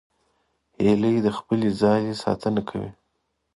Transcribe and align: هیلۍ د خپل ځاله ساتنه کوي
هیلۍ 0.81 1.15
د 1.23 1.27
خپل 1.37 1.59
ځاله 1.79 2.13
ساتنه 2.23 2.61
کوي 2.69 2.91